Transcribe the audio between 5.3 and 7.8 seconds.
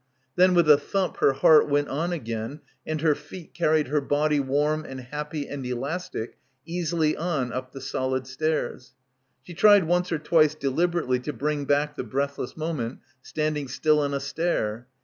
and elastic easily on up